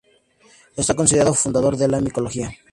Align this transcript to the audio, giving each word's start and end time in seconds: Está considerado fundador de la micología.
Está 0.75 0.95
considerado 0.95 1.35
fundador 1.35 1.77
de 1.77 1.87
la 1.87 2.01
micología. 2.01 2.49